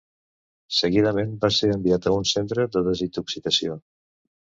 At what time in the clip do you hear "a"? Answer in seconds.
2.13-2.17